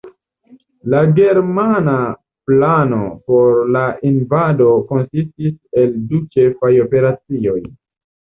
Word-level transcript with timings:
La 0.91 0.99
germana 1.17 1.97
plano 2.49 3.01
por 3.31 3.59
la 3.75 3.83
invado 4.13 4.71
konsistis 4.93 5.53
el 5.83 5.93
du 6.13 6.23
ĉefaj 6.37 6.73
operacioj. 6.87 7.59